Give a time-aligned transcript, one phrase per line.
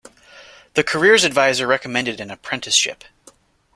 [0.73, 3.03] The careers adviser recommended an apprenticeship.